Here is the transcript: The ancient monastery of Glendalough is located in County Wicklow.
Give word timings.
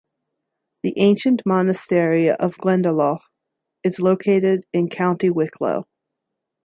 The 0.81 0.95
ancient 0.97 1.43
monastery 1.45 2.31
of 2.31 2.57
Glendalough 2.57 3.19
is 3.83 3.99
located 3.99 4.65
in 4.73 4.89
County 4.89 5.29
Wicklow. 5.29 5.85